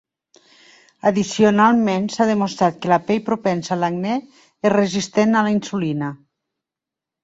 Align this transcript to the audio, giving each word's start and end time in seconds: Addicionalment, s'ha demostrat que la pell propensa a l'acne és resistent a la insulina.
Addicionalment, 1.09 2.09
s'ha 2.15 2.27
demostrat 2.31 2.81
que 2.87 2.93
la 2.95 2.99
pell 3.11 3.23
propensa 3.31 3.77
a 3.79 3.81
l'acne 3.85 4.19
és 4.25 4.77
resistent 4.79 5.41
a 5.41 5.49
la 5.51 5.57
insulina. 5.61 6.15